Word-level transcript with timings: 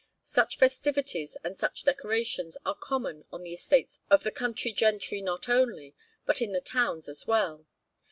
Such 0.23 0.57
festivities 0.57 1.37
and 1.43 1.55
such 1.55 1.83
decorations 1.83 2.57
are 2.65 2.73
common 2.73 3.23
on 3.31 3.43
the 3.43 3.53
estates 3.53 3.99
of 4.09 4.23
the 4.23 4.31
country 4.31 4.73
gentry 4.73 5.21
not 5.21 5.47
only, 5.47 5.93
but 6.25 6.41
in 6.41 6.53
the 6.53 6.59
towns 6.59 7.07
as 7.07 7.27
well. 7.27 7.67